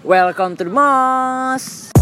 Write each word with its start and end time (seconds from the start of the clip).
Welcome 0.00 0.56
to 0.56 0.64
the 0.64 0.72
Mos. 0.72 1.92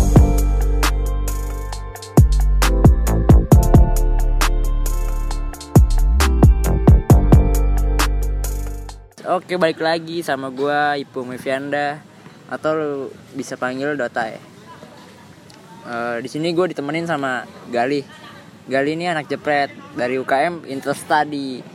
Oke, 9.26 9.58
balik 9.58 9.82
lagi 9.82 10.22
sama 10.22 10.54
gua 10.54 10.94
Ipu 10.94 11.26
Mevianda 11.26 11.98
atau 12.46 12.78
lu 12.78 12.92
bisa 13.34 13.58
panggil 13.58 13.98
Dota 13.98 14.30
ya. 14.30 14.38
Eh, 15.90 16.16
di 16.22 16.30
sini 16.30 16.54
gue 16.54 16.70
ditemenin 16.70 17.10
sama 17.10 17.50
Gali. 17.66 18.06
Gali 18.70 18.94
ini 18.94 19.10
anak 19.10 19.26
jepret 19.26 19.74
dari 19.98 20.22
UKM 20.22 20.70
Interstudy. 20.70 21.66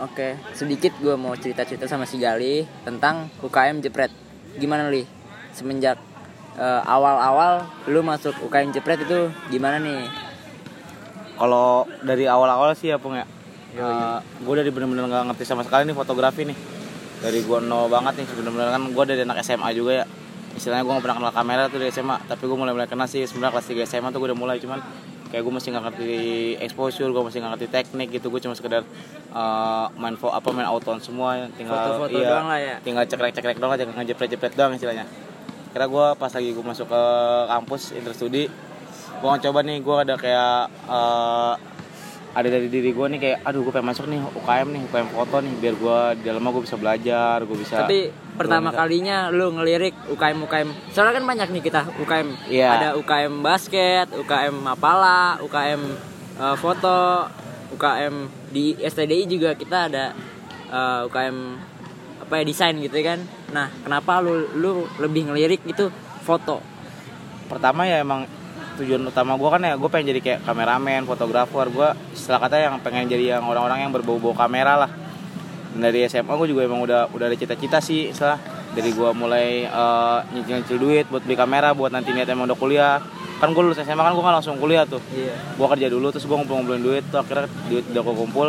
Oke, 0.00 0.40
sedikit 0.56 0.96
gue 0.96 1.12
mau 1.20 1.36
cerita-cerita 1.36 1.84
sama 1.84 2.08
si 2.08 2.16
Gali 2.16 2.64
tentang 2.88 3.28
UKM 3.44 3.84
jepret. 3.84 4.08
Gimana 4.56 4.88
li? 4.88 5.17
Semenjak 5.58 5.98
eh, 6.54 6.82
awal-awal 6.86 7.66
lu 7.90 7.98
masuk 8.06 8.30
UKM 8.46 8.70
jepret 8.70 9.02
itu 9.02 9.26
gimana 9.50 9.82
nih? 9.82 10.06
Kalau 11.34 11.82
dari 12.06 12.30
awal-awal 12.30 12.78
sih 12.78 12.94
ya 12.94 13.02
Pung 13.02 13.18
ya. 13.18 13.26
Yoi. 13.68 14.22
gue 14.48 14.54
dari 14.64 14.70
bener-bener 14.72 15.04
nggak 15.10 15.34
ngerti 15.34 15.44
sama 15.44 15.66
sekali 15.66 15.90
nih 15.90 15.98
fotografi 15.98 16.46
nih. 16.46 16.54
Dari 17.18 17.42
gue 17.42 17.58
nol 17.66 17.90
banget 17.90 18.22
nih 18.22 18.26
bener-bener 18.38 18.70
kan 18.70 18.82
gue 18.86 19.04
dari 19.10 19.20
anak 19.26 19.42
SMA 19.42 19.74
juga 19.74 20.02
ya. 20.02 20.06
Istilahnya 20.54 20.82
gue 20.86 20.94
gak 20.94 21.04
pernah 21.04 21.16
kenal 21.22 21.34
kamera 21.34 21.62
tuh 21.70 21.78
dari 21.78 21.90
SMA, 21.94 22.16
tapi 22.26 22.42
gue 22.46 22.56
mulai-mulai 22.58 22.90
kenal 22.90 23.06
sih 23.06 23.22
sebenarnya 23.26 23.58
kelas 23.58 23.66
3 23.86 23.90
SMA 23.90 24.08
tuh 24.10 24.18
gue 24.18 24.28
udah 24.34 24.38
mulai 24.38 24.56
cuman 24.58 24.82
kayak 25.28 25.44
gue 25.44 25.52
masih 25.54 25.68
nggak 25.76 25.84
ngerti 25.86 26.10
exposure, 26.64 27.10
gue 27.12 27.22
masih 27.22 27.38
nggak 27.44 27.52
ngerti 27.54 27.66
teknik 27.68 28.08
gitu, 28.16 28.32
gue 28.32 28.40
cuma 28.42 28.56
sekedar 28.56 28.82
eh, 29.36 29.86
main 30.00 30.16
fo 30.16 30.32
apa 30.32 30.48
main 30.50 30.66
auton 30.66 30.98
semua, 31.04 31.46
tinggal 31.54 31.76
Foto-foto 31.78 32.16
iya, 32.16 32.28
doang 32.32 32.48
lah 32.48 32.58
ya. 32.58 32.74
tinggal 32.80 33.04
cekrek-cekrek 33.04 33.60
doang 33.60 33.76
aja 33.76 33.84
ngejepret-jepret 33.86 34.56
doang 34.56 34.72
istilahnya. 34.74 35.04
Kira 35.68 35.84
gue 35.84 36.06
pas 36.16 36.30
lagi 36.30 36.50
gue 36.50 36.64
masuk 36.64 36.86
ke 36.86 37.02
kampus 37.46 37.82
interstudi, 37.92 38.48
gue 39.14 39.28
coba 39.28 39.58
nih 39.60 39.78
gue 39.78 39.96
ada 39.98 40.14
kayak 40.14 40.54
eh, 40.86 41.54
ada 42.28 42.48
dari 42.48 42.68
diri 42.68 42.92
gue 42.92 43.06
nih 43.08 43.18
kayak 43.18 43.38
aduh 43.42 43.60
gue 43.62 43.72
pengen 43.72 43.88
masuk 43.88 44.06
nih 44.06 44.20
UKM 44.20 44.68
nih 44.70 44.82
UKM 44.86 45.08
foto 45.10 45.36
nih 45.40 45.54
biar 45.58 45.74
gue 45.74 45.98
di 46.14 46.22
dalamnya 46.22 46.50
gue 46.52 46.62
bisa 46.62 46.76
belajar 46.76 47.36
gue 47.42 47.56
bisa 47.56 47.76
Tapi 47.82 48.00
pertama 48.36 48.70
bisa- 48.70 48.78
kalinya 48.78 49.18
lu 49.28 49.50
ngelirik 49.50 49.94
UKM 50.08 50.38
UKM. 50.46 50.68
Soalnya 50.92 51.18
kan 51.18 51.24
banyak 51.26 51.48
nih 51.50 51.62
kita 51.62 51.80
UKM. 51.98 52.28
Iya. 52.46 52.68
Ada 52.70 52.88
UKM 52.94 53.34
basket, 53.42 54.06
UKM 54.14 54.54
mapala, 54.54 55.40
UKM 55.42 55.82
eh, 56.38 56.56
foto, 56.56 57.26
UKM 57.74 58.14
di 58.48 58.72
STDI 58.78 59.26
juga 59.26 59.52
kita 59.52 59.90
ada 59.90 60.14
eh, 60.68 61.00
UKM 61.10 61.36
apa 62.28 62.38
ya 62.38 62.44
desain 62.44 62.76
gitu 62.76 63.00
kan. 63.00 63.24
Nah, 63.50 63.72
kenapa 63.80 64.20
lu 64.20 64.44
lu 64.54 64.70
lebih 65.00 65.32
ngelirik 65.32 65.64
itu 65.64 65.88
foto? 66.22 66.60
pertama 67.48 67.88
ya 67.88 68.04
emang 68.04 68.28
tujuan 68.76 69.08
utama 69.08 69.32
gue 69.34 69.48
kan 69.48 69.60
ya 69.64 69.74
gue 69.74 69.88
pengen 69.88 70.12
jadi 70.12 70.20
kayak 70.20 70.40
kameramen 70.44 71.08
fotografer 71.08 71.66
gue 71.66 71.88
istilah 72.12 72.36
kata 72.38 72.60
yang 72.60 72.76
pengen 72.78 73.08
jadi 73.08 73.40
yang 73.40 73.48
orang-orang 73.48 73.88
yang 73.88 73.92
berbau-bau 73.96 74.36
kamera 74.36 74.84
lah 74.84 74.90
dari 75.72 76.04
SMA 76.06 76.28
gue 76.28 76.48
juga 76.52 76.68
emang 76.68 76.84
udah 76.84 77.08
udah 77.08 77.24
ada 77.24 77.36
cita-cita 77.40 77.80
sih 77.80 78.12
istilah 78.12 78.36
dari 78.76 78.92
gue 78.92 79.10
mulai 79.16 79.64
eh, 79.64 80.18
nyicil-nyicil 80.36 80.76
duit 80.76 81.04
buat 81.08 81.24
beli 81.24 81.40
kamera 81.40 81.72
buat 81.72 81.88
nanti 81.88 82.12
niat 82.12 82.28
emang 82.28 82.44
udah 82.52 82.58
kuliah 82.60 83.00
kan 83.40 83.48
gue 83.48 83.62
lulus 83.64 83.80
SMA 83.80 83.98
kan 83.98 84.12
gue 84.12 84.24
kan 84.28 84.34
langsung 84.36 84.60
kuliah 84.60 84.84
tuh 84.84 85.00
Iya. 85.10 85.32
gue 85.56 85.66
kerja 85.72 85.86
dulu 85.88 86.12
terus 86.12 86.28
gue 86.28 86.36
ngumpul-ngumpulin 86.36 86.84
duit 86.84 87.04
tuh 87.08 87.24
akhirnya 87.24 87.48
duit 87.72 87.88
udah 87.88 88.02
gue 88.04 88.14
kumpul 88.14 88.48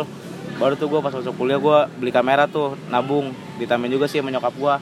baru 0.60 0.76
tuh 0.76 0.92
gue 0.92 1.00
pas 1.00 1.08
masuk 1.08 1.32
kuliah 1.40 1.56
gue 1.56 1.78
beli 1.96 2.12
kamera 2.12 2.44
tuh 2.44 2.76
nabung. 2.92 3.32
Ditambahin 3.56 3.96
juga 3.96 4.04
sih 4.04 4.20
sama 4.20 4.28
nyokap 4.28 4.52
gue 4.52 4.74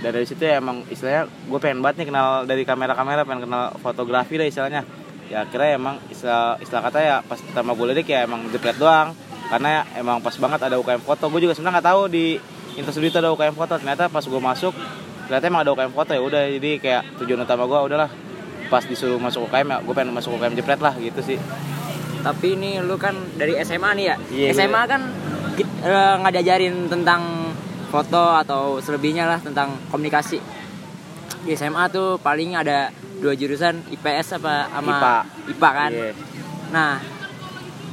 dan 0.00 0.16
dari 0.16 0.24
situ 0.24 0.40
ya 0.40 0.64
emang 0.64 0.80
istilahnya 0.88 1.28
gue 1.28 1.58
pengen 1.60 1.84
banget 1.84 2.00
nih 2.00 2.06
kenal 2.08 2.48
dari 2.48 2.64
kamera-kamera 2.64 3.20
pengen 3.28 3.44
kenal 3.44 3.76
fotografi 3.84 4.40
lah 4.40 4.48
istilahnya. 4.48 4.82
Ya 5.28 5.44
akhirnya 5.44 5.76
emang 5.76 6.00
istilah 6.08 6.56
istilah 6.62 6.82
kata 6.88 6.98
ya 7.04 7.16
pas 7.20 7.36
pertama 7.36 7.76
gue 7.76 7.86
lirik 7.92 8.08
ya 8.08 8.24
emang 8.24 8.48
jepret 8.48 8.78
doang. 8.80 9.12
Karena 9.50 9.82
emang 9.98 10.22
pas 10.22 10.32
banget 10.38 10.62
ada 10.62 10.78
UKM 10.78 11.02
foto. 11.02 11.26
Gue 11.28 11.42
juga 11.42 11.58
sebenarnya 11.58 11.82
nggak 11.82 11.88
tahu 11.90 12.02
di 12.08 12.38
Interstudi 12.78 13.10
itu 13.10 13.18
ada 13.18 13.34
UKM 13.34 13.54
foto. 13.58 13.76
Ternyata 13.76 14.08
pas 14.08 14.24
gue 14.24 14.40
masuk 14.40 14.72
ternyata 15.26 15.44
emang 15.50 15.62
ada 15.66 15.70
UKM 15.74 15.92
foto 15.92 16.10
ya. 16.16 16.20
Udah 16.22 16.42
jadi 16.48 16.70
kayak 16.80 17.02
tujuan 17.20 17.44
utama 17.44 17.68
gue 17.68 17.78
udahlah. 17.92 18.10
Pas 18.72 18.86
disuruh 18.86 19.20
masuk 19.20 19.52
UKM 19.52 19.68
ya 19.68 19.76
gue 19.84 19.94
pengen 19.94 20.16
masuk 20.16 20.38
UKM 20.38 20.56
jepret 20.56 20.80
lah 20.80 20.94
gitu 20.96 21.20
sih 21.20 21.36
Tapi 22.20 22.46
ini 22.52 22.70
lu 22.80 22.96
kan 22.96 23.16
dari 23.34 23.56
SMA 23.60 23.90
nih 23.96 24.06
ya. 24.06 24.16
Iya, 24.28 24.46
SMA 24.52 24.82
kan 24.84 25.00
eh, 25.60 26.14
nggak 26.20 26.32
diajarin 26.36 26.88
tentang 26.88 27.52
foto 27.90 28.36
atau 28.36 28.78
selebihnya 28.78 29.26
lah 29.26 29.40
tentang 29.40 29.74
komunikasi. 29.88 30.38
Di 31.40 31.56
SMA 31.56 31.88
tuh 31.88 32.20
paling 32.20 32.54
ada 32.54 32.92
dua 33.20 33.32
jurusan 33.32 33.80
IPS 33.88 34.40
apa 34.40 34.68
sama 34.68 34.92
IPA. 34.92 35.14
IPA 35.56 35.70
kan. 35.72 35.90
Iya. 35.92 36.12
Nah, 36.70 36.92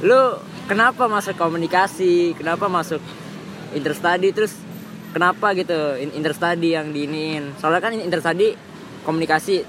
lu 0.04 0.20
kenapa 0.68 1.08
masuk 1.08 1.34
komunikasi? 1.34 2.36
Kenapa 2.36 2.68
masuk 2.68 3.00
interstudy 3.72 4.32
terus 4.32 4.54
kenapa 5.10 5.56
gitu 5.56 5.96
in- 5.96 6.14
interstudy 6.14 6.76
yang 6.76 6.92
diinin? 6.92 7.56
Soalnya 7.56 7.80
kan 7.80 7.92
interstudy 7.96 8.54
komunikasi 9.02 9.64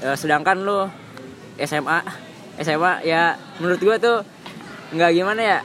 eh, 0.00 0.16
sedangkan 0.16 0.64
lu 0.64 0.88
SMA 1.60 2.27
SMA 2.58 2.92
ya 3.02 3.22
menurut 3.56 3.78
gua 3.78 3.96
tuh 3.96 4.16
nggak 4.90 5.10
gimana 5.12 5.40
ya? 5.40 5.58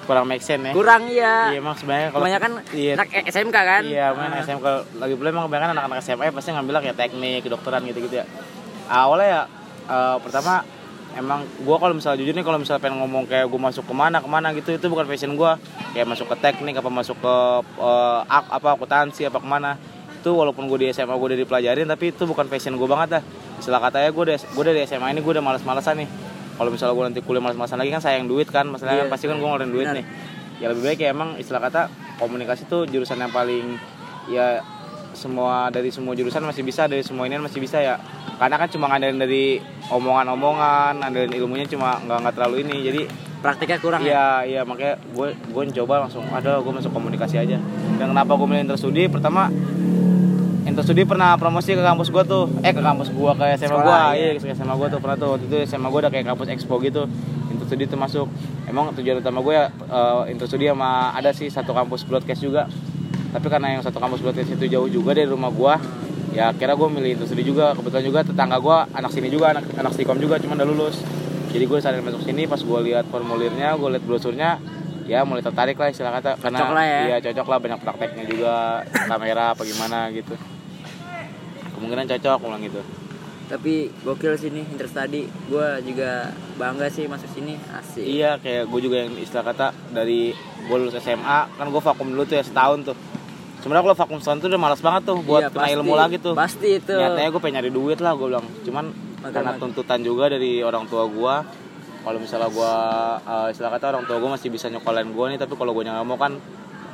Kurang 0.00 0.26
make 0.26 0.42
sense 0.42 0.64
ya. 0.64 0.72
Kurang 0.72 1.06
ya 1.06 1.50
Iya 1.50 1.58
emang 1.58 1.74
sebenarnya 1.74 2.08
kalau 2.10 2.24
kebanyakan 2.24 2.50
iya, 2.72 2.92
anak 2.94 3.08
SMK 3.26 3.56
kan? 3.56 3.82
Iya 3.84 4.06
main 4.10 4.30
Ah. 4.32 4.42
SMK 4.42 4.66
lagi 4.98 5.14
pula 5.14 5.28
emang 5.28 5.46
kebanyakan 5.46 5.70
anak-anak 5.72 5.98
SMA 6.00 6.30
pasti 6.30 6.50
ngambil 6.50 6.74
kayak 6.80 6.98
teknik, 6.98 7.40
kedokteran 7.42 7.82
gitu-gitu 7.84 8.18
ya. 8.18 8.26
Awalnya 8.86 9.26
ya 9.26 9.42
eh, 9.86 10.16
pertama 10.18 10.66
emang 11.12 11.42
gua 11.62 11.76
kalau 11.76 11.94
misalnya 11.94 12.18
jujur 12.18 12.32
nih 12.32 12.42
kalau 12.42 12.58
misalnya 12.58 12.80
pengen 12.80 12.98
ngomong 12.98 13.24
kayak 13.24 13.46
gua 13.46 13.70
masuk 13.70 13.82
ke 13.82 13.94
mana 13.94 14.18
ke 14.18 14.26
mana 14.26 14.50
gitu 14.50 14.70
itu 14.72 14.86
bukan 14.86 15.06
passion 15.06 15.34
gua. 15.34 15.62
Kayak 15.90 16.06
masuk 16.08 16.26
ke 16.26 16.36
teknik 16.40 16.74
apa 16.74 16.90
masuk 16.90 17.14
ke 17.16 17.34
ak- 18.26 18.50
apa 18.50 18.68
akuntansi 18.74 19.26
apa 19.26 19.38
ke 19.38 19.46
mana. 19.46 19.78
Itu 20.20 20.36
walaupun 20.36 20.68
gue 20.68 20.78
di 20.78 20.86
SMA 20.90 21.10
gue 21.10 21.28
udah 21.32 21.38
dipelajarin 21.38 21.88
tapi 21.88 22.12
itu 22.12 22.28
bukan 22.28 22.44
passion 22.44 22.76
gue 22.76 22.84
banget 22.84 23.08
dah 23.16 23.22
istilah 23.60 23.78
katanya 23.78 24.08
gue 24.10 24.22
udah 24.24 24.36
gue 24.40 24.64
dari 24.64 24.80
SMA 24.82 25.12
ini 25.12 25.20
gue 25.20 25.32
udah 25.36 25.44
malas-malasan 25.44 26.00
nih. 26.00 26.08
Kalau 26.56 26.68
misalnya 26.68 26.92
gue 26.92 27.04
nanti 27.08 27.20
kuliah 27.20 27.40
malas-malasan 27.40 27.76
lagi 27.76 27.90
kan 27.90 28.00
sayang 28.00 28.26
duit 28.26 28.48
kan. 28.48 28.64
Masalahnya 28.64 28.96
Iya. 28.96 29.02
kan 29.06 29.12
pasti 29.12 29.24
kan 29.28 29.36
gue 29.36 29.44
ngeluarin 29.44 29.70
duit 29.70 29.86
Benar. 29.86 29.96
nih. 30.00 30.04
Ya 30.60 30.66
lebih 30.68 30.82
baik 30.84 30.98
ya 31.00 31.08
emang 31.12 31.36
istilah 31.36 31.60
kata 31.60 31.88
komunikasi 32.16 32.64
tuh 32.64 32.84
jurusan 32.84 33.16
yang 33.16 33.32
paling 33.32 33.80
ya 34.28 34.60
semua 35.10 35.68
dari 35.68 35.88
semua 35.90 36.12
jurusan 36.12 36.40
masih 36.40 36.62
bisa 36.62 36.84
dari 36.86 37.00
semua 37.00 37.24
ini 37.24 37.36
masih 37.36 37.60
bisa 37.60 37.80
ya. 37.80 37.96
Karena 38.36 38.56
kan 38.56 38.68
cuma 38.68 38.88
ngandelin 38.88 39.20
dari 39.20 39.60
omongan-omongan 39.88 41.00
ngandelin 41.00 41.32
ilmunya 41.32 41.64
cuma 41.64 41.96
nggak 42.00 42.18
nggak 42.24 42.34
terlalu 42.36 42.56
ini. 42.64 42.76
Jadi 42.84 43.00
praktiknya 43.40 43.78
kurang 43.80 44.04
ya? 44.04 44.08
Iya 44.10 44.24
iya 44.44 44.60
makanya 44.64 45.00
gue 45.16 45.32
gue 45.32 45.62
coba 45.80 46.04
langsung 46.04 46.24
ada 46.28 46.60
gue 46.60 46.72
masuk 46.72 46.92
komunikasi 46.92 47.40
aja. 47.40 47.56
Dan 47.96 48.06
kenapa 48.12 48.36
gue 48.36 48.44
milih 48.44 48.68
interstudi? 48.68 49.08
Pertama 49.08 49.48
interstudi 50.70 51.02
pernah 51.02 51.34
promosi 51.34 51.74
ke 51.74 51.82
kampus 51.82 52.08
gue 52.08 52.22
tuh. 52.24 52.44
Eh 52.62 52.70
ke 52.70 52.78
kampus 52.78 53.10
gue 53.10 53.30
ke 53.34 53.44
SMA 53.58 53.74
gue 53.74 53.82
Sekolah, 53.82 54.08
iya 54.14 54.28
iya. 54.32 54.38
ke 54.38 54.54
SMA 54.54 54.74
gue 54.78 54.88
tuh 54.88 54.98
pernah 55.02 55.16
tuh. 55.18 55.28
Waktu 55.34 55.44
itu 55.50 55.56
SMA 55.66 55.88
gue 55.90 56.00
udah 56.06 56.12
kayak 56.14 56.26
kampus 56.30 56.46
expo 56.54 56.78
gitu. 56.78 57.02
Interstudi 57.50 57.84
tuh 57.90 57.98
masuk. 57.98 58.26
Emang 58.70 58.94
tujuan 58.94 59.18
utama 59.18 59.42
gue 59.42 59.54
ya 59.58 59.66
eh, 59.68 60.22
interstudi 60.30 60.70
sama 60.70 61.10
ada 61.12 61.34
sih 61.34 61.50
satu 61.50 61.74
kampus 61.74 62.06
broadcast 62.06 62.40
juga. 62.40 62.70
Tapi 63.34 63.46
karena 63.50 63.78
yang 63.78 63.82
satu 63.82 63.98
kampus 63.98 64.22
broadcast 64.22 64.54
itu 64.54 64.64
jauh 64.70 64.86
juga 64.86 65.14
dari 65.14 65.26
rumah 65.26 65.50
gue 65.50 65.74
ya 66.30 66.54
kira 66.54 66.78
gue 66.78 66.88
milih 66.88 67.18
interstudi 67.18 67.42
juga. 67.42 67.74
Kebetulan 67.74 68.04
juga 68.06 68.20
tetangga 68.22 68.56
gue 68.62 68.76
anak 68.94 69.10
sini 69.10 69.28
juga 69.28 69.52
anak 69.58 69.66
anak 69.74 69.92
stikom 69.98 70.18
juga 70.22 70.38
cuma 70.38 70.54
udah 70.54 70.66
lulus. 70.66 71.02
Jadi 71.50 71.66
gue 71.66 71.78
sadar 71.82 71.98
masuk 72.00 72.22
sini 72.22 72.46
pas 72.46 72.62
gue 72.62 72.78
lihat 72.86 73.10
formulirnya 73.10 73.74
gue 73.74 73.88
lihat 73.90 74.04
brosurnya 74.06 74.62
ya 75.10 75.26
mulai 75.26 75.42
tertarik 75.42 75.74
lah 75.74 75.90
istilah 75.90 76.14
kata. 76.14 76.38
Karena 76.38 76.58
Cocok 76.62 76.74
lah 76.78 76.84
ya. 76.86 77.00
iya 77.10 77.16
cocok 77.18 77.46
lah 77.50 77.58
banyak 77.58 77.78
prakteknya 77.82 78.24
juga 78.30 78.54
kamera 79.10 79.44
apa 79.58 79.62
gimana 79.66 80.06
gitu 80.14 80.38
kemungkinan 81.80 82.04
cocok 82.06 82.38
ulang 82.42 82.60
gitu. 82.60 82.80
Tapi 83.48 83.74
gokil 84.04 84.36
sini 84.36 84.62
interstudy 84.62 85.26
gua 85.48 85.80
juga 85.80 86.28
bangga 86.54 86.86
sih 86.86 87.04
masuk 87.04 87.26
sini. 87.30 87.58
Asik. 87.72 88.04
Iya 88.04 88.36
kayak 88.36 88.68
gue 88.68 88.80
juga 88.80 88.96
yang 89.00 89.16
istilah 89.16 89.42
kata 89.42 89.66
dari 89.90 90.30
gue 90.60 90.76
lulus 90.76 90.94
SMA 90.96 91.50
kan 91.50 91.66
gue 91.66 91.82
vakum 91.82 92.06
dulu 92.06 92.22
tuh 92.22 92.36
ya 92.36 92.44
setahun 92.44 92.84
tuh. 92.84 92.96
Sebenarnya 93.58 93.82
kalau 93.84 93.98
vakum 93.98 94.18
setahun 94.18 94.38
tuh 94.38 94.48
udah 94.48 94.60
malas 94.60 94.78
banget 94.78 95.02
tuh 95.02 95.18
buat 95.18 95.42
Iya, 95.42 95.50
kena 95.50 95.62
pasti. 95.62 95.74
ilmu 95.74 95.92
lagi 95.94 96.16
tuh. 96.16 96.32
Pasti 96.32 96.68
itu. 96.76 96.94
Nyatanya 96.94 97.28
gue 97.28 97.40
pengen 97.40 97.54
nyari 97.58 97.70
duit 97.70 97.98
lah 97.98 98.12
gue 98.14 98.26
bilang. 98.28 98.46
Cuman 98.62 98.84
Makan- 98.86 99.32
karena 99.34 99.50
makan. 99.50 99.62
tuntutan 99.66 100.00
juga 100.00 100.24
dari 100.28 100.62
orang 100.62 100.86
tua 100.86 101.04
gue 101.04 101.34
kalau 102.00 102.16
misalnya 102.16 102.48
gue 102.48 102.72
uh, 103.26 103.46
istilah 103.50 103.68
kata 103.68 103.84
orang 103.90 104.06
tua 104.06 104.16
gue 104.16 104.30
masih 104.30 104.48
bisa 104.48 104.70
nyokolin 104.70 105.10
gue 105.10 105.24
nih 105.26 105.38
tapi 105.38 105.52
kalau 105.52 105.74
gue 105.74 105.82
nggak 105.82 106.00
mau 106.00 106.16
kan 106.16 106.32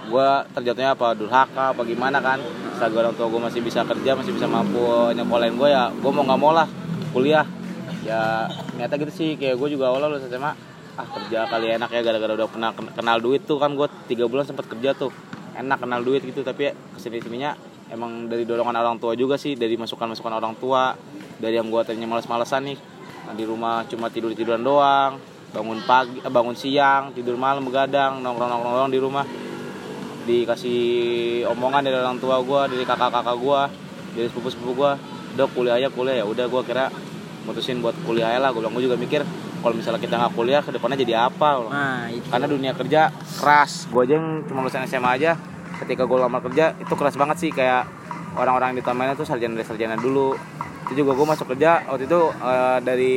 gue 0.06 0.26
terjatuhnya 0.52 0.94
apa 0.94 1.14
durhaka 1.14 1.70
apa 1.70 1.82
gimana 1.82 2.18
kan 2.18 2.42
selagi 2.76 2.96
orang 3.00 3.14
tua 3.16 3.26
gue 3.32 3.40
masih 3.40 3.60
bisa 3.64 3.80
kerja 3.82 4.10
masih 4.12 4.32
bisa 4.36 4.46
mampu 4.46 4.84
nyokolin 5.16 5.56
gue 5.56 5.68
ya 5.72 5.88
gue 5.90 6.10
mau 6.12 6.22
nggak 6.22 6.40
mau 6.40 6.52
lah 6.52 6.68
kuliah. 7.10 7.48
Ya 8.04 8.46
ternyata 8.70 8.94
gitu 9.02 9.12
sih 9.12 9.28
kayak 9.34 9.58
gue 9.58 9.68
juga 9.74 9.90
awalnya 9.90 10.12
lulus 10.12 10.28
SMA 10.28 10.52
ah 10.96 11.06
kerja 11.12 11.44
kali 11.44 11.76
enak 11.76 11.90
ya 11.92 12.00
gara-gara 12.00 12.32
udah 12.32 12.48
pernah 12.48 12.70
ken- 12.72 12.92
kenal 12.94 13.18
duit 13.20 13.44
tuh 13.44 13.58
kan 13.58 13.72
gue 13.74 13.88
tiga 14.06 14.28
bulan 14.28 14.44
sempat 14.46 14.68
kerja 14.68 14.94
tuh. 14.94 15.10
Enak 15.56 15.82
kenal 15.82 16.04
duit 16.04 16.22
gitu 16.22 16.44
tapi 16.44 16.70
ya 16.70 16.72
ke 16.76 16.98
sini 17.00 17.18
sininya 17.18 17.56
emang 17.90 18.28
dari 18.28 18.44
dorongan 18.44 18.76
orang 18.76 18.98
tua 19.00 19.16
juga 19.16 19.40
sih 19.40 19.56
dari 19.56 19.74
masukan 19.74 20.12
masukan 20.12 20.36
orang 20.36 20.54
tua 20.60 20.94
dari 21.40 21.56
yang 21.56 21.72
gue 21.72 21.80
tadinya 21.82 22.12
males-malesan 22.14 22.62
nih. 22.68 22.78
Nah, 23.26 23.34
di 23.34 23.42
rumah 23.42 23.82
cuma 23.90 24.06
tidur 24.06 24.30
tiduran 24.36 24.62
doang 24.62 25.18
bangun 25.50 25.80
pagi 25.88 26.20
eh, 26.20 26.30
bangun 26.30 26.52
siang 26.52 27.16
tidur 27.16 27.40
malam 27.40 27.64
begadang 27.64 28.20
nongkrong 28.20 28.50
nongkrong 28.50 28.92
di 28.92 29.00
rumah 29.00 29.24
dikasih 30.26 30.80
omongan 31.54 31.86
dari 31.86 31.96
orang 31.96 32.18
tua 32.18 32.42
gue 32.42 32.76
dari 32.76 32.84
kakak-kakak 32.84 33.36
gue 33.38 33.60
dari 34.18 34.26
sepupu-sepupu 34.26 34.72
gue 34.74 34.92
udah 35.38 35.46
kuliah 35.54 35.74
aja 35.78 35.88
kuliah. 35.88 36.16
Ya 36.20 36.24
udah 36.26 36.50
gue 36.50 36.62
kira 36.66 36.90
mutusin 37.46 37.78
buat 37.78 37.94
kuliah 38.02 38.34
aja 38.34 38.42
lah. 38.42 38.50
Gue 38.50 38.66
bilang 38.66 38.74
gue 38.74 38.84
juga 38.84 38.98
mikir 38.98 39.22
kalau 39.62 39.74
misalnya 39.74 40.00
kita 40.02 40.14
nggak 40.18 40.32
kuliah 40.34 40.60
ke 40.60 40.70
depannya 40.74 40.98
jadi 40.98 41.14
apa? 41.30 41.48
Bilang. 41.62 41.70
nah 41.70 42.02
itu. 42.10 42.26
Karena 42.26 42.46
dunia 42.50 42.72
kerja 42.74 43.00
keras. 43.38 43.86
Gue 43.88 44.02
aja 44.04 44.18
yang 44.18 44.42
cuma 44.50 44.66
lulusan 44.66 44.84
SMA 44.90 45.10
aja 45.22 45.38
ketika 45.86 46.02
gue 46.08 46.18
lamar 46.18 46.42
kerja 46.42 46.74
itu 46.76 46.92
keras 46.98 47.14
banget 47.14 47.36
sih. 47.38 47.50
Kayak 47.54 47.86
orang-orang 48.34 48.74
yang 48.74 48.78
ditamainnya 48.82 49.14
tuh 49.14 49.24
sarjana 49.24 49.62
sarjana 49.62 49.94
dulu. 49.94 50.34
Itu 50.86 51.02
juga 51.02 51.14
gue 51.14 51.26
masuk 51.26 51.46
kerja 51.54 51.86
waktu 51.86 52.10
itu 52.10 52.20
eh, 52.42 52.78
dari 52.82 53.16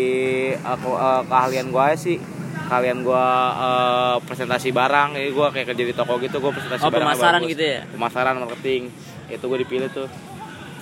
eh, 0.53 1.21
keahlian 1.25 1.73
gue 1.73 1.85
sih 1.97 2.38
keahlian 2.69 3.01
gue 3.01 3.25
eh, 3.57 4.15
presentasi 4.23 4.69
barang 4.69 5.17
jadi 5.17 5.29
gue 5.33 5.47
kayak 5.49 5.67
kerja 5.73 5.83
di 5.83 5.95
toko 5.97 6.21
gitu 6.21 6.37
gue 6.37 6.51
presentasi 6.53 6.81
oh 6.85 6.91
barang 6.93 7.07
pemasaran 7.09 7.41
gitu 7.49 7.63
ya? 7.65 7.79
Pemasaran 7.89 8.35
marketing 8.37 8.93
itu 9.27 9.43
gue 9.43 9.59
dipilih 9.59 9.89
tuh. 9.89 10.07